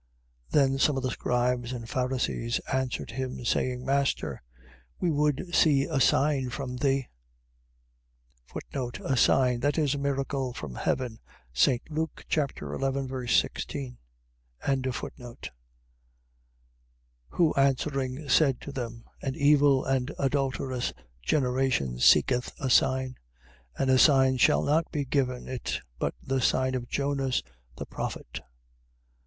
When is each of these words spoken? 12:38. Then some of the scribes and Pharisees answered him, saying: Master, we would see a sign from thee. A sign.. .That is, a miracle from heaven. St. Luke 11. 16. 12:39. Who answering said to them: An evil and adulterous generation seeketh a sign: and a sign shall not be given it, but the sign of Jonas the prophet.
12:38. 0.51 0.51
Then 0.53 0.79
some 0.79 0.97
of 0.97 1.03
the 1.03 1.11
scribes 1.11 1.71
and 1.71 1.87
Pharisees 1.87 2.57
answered 2.73 3.11
him, 3.11 3.45
saying: 3.45 3.85
Master, 3.85 4.41
we 4.99 5.11
would 5.11 5.53
see 5.53 5.83
a 5.83 5.99
sign 5.99 6.49
from 6.49 6.77
thee. 6.77 7.07
A 9.05 9.15
sign.. 9.15 9.59
.That 9.59 9.77
is, 9.77 9.93
a 9.93 9.99
miracle 9.99 10.53
from 10.53 10.73
heaven. 10.73 11.19
St. 11.53 11.83
Luke 11.91 12.25
11. 12.35 13.27
16. 13.27 13.97
12:39. 14.63 15.49
Who 17.29 17.53
answering 17.53 18.27
said 18.27 18.59
to 18.61 18.71
them: 18.71 19.03
An 19.21 19.35
evil 19.35 19.85
and 19.85 20.11
adulterous 20.17 20.93
generation 21.21 21.99
seeketh 21.99 22.51
a 22.59 22.71
sign: 22.71 23.19
and 23.77 23.91
a 23.91 23.99
sign 23.99 24.37
shall 24.37 24.63
not 24.63 24.89
be 24.91 25.05
given 25.05 25.47
it, 25.47 25.79
but 25.99 26.15
the 26.23 26.41
sign 26.41 26.73
of 26.73 26.89
Jonas 26.89 27.43
the 27.75 27.85
prophet. 27.85 28.39